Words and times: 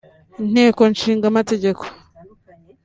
Inteko 0.43 0.81
Ishinga 0.93 1.25
Amategeko 1.29 1.83